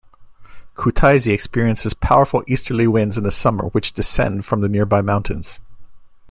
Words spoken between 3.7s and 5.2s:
descend from the nearby